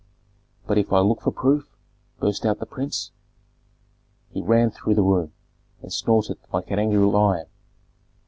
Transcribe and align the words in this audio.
"But 0.65 0.79
if 0.79 0.91
I 0.91 0.99
look 1.01 1.21
for 1.21 1.29
proof?" 1.31 1.77
burst 2.19 2.43
out 2.43 2.57
the 2.57 2.65
prince. 2.65 3.11
He 4.31 4.41
ran 4.41 4.71
through 4.71 4.95
the 4.95 5.03
room, 5.03 5.31
and 5.83 5.93
snorted 5.93 6.39
like 6.51 6.71
an 6.71 6.79
angry 6.79 6.97
lion. 6.97 7.45